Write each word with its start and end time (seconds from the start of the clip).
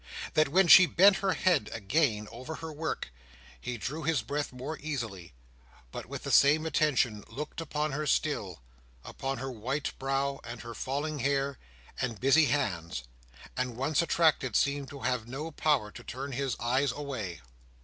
That 0.33 0.47
when 0.49 0.67
she 0.67 0.87
bent 0.87 1.17
her 1.17 1.33
head 1.33 1.69
again 1.71 2.27
over 2.31 2.55
her 2.55 2.73
work, 2.73 3.13
he 3.59 3.77
drew 3.77 4.01
his 4.01 4.23
breath 4.23 4.51
more 4.51 4.79
easily, 4.79 5.35
but 5.91 6.07
with 6.07 6.23
the 6.23 6.31
same 6.31 6.65
attention 6.65 7.23
looked 7.27 7.61
upon 7.61 7.91
her 7.91 8.07
still—upon 8.07 9.37
her 9.37 9.51
white 9.51 9.91
brow 9.99 10.39
and 10.43 10.61
her 10.63 10.73
falling 10.73 11.19
hair, 11.19 11.59
and 12.01 12.19
busy 12.19 12.45
hands; 12.47 13.03
and 13.55 13.77
once 13.77 14.01
attracted, 14.01 14.55
seemed 14.55 14.89
to 14.89 15.01
have 15.01 15.27
no 15.27 15.51
power 15.51 15.91
to 15.91 16.03
turn 16.03 16.31
his 16.31 16.55
eyes 16.59 16.91
away! 16.91 17.41